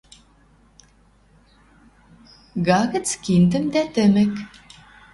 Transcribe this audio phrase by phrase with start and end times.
[2.67, 4.31] Га гӹц киндӹм дӓ тӹмӹк